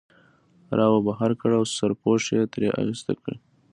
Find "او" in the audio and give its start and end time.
1.59-1.63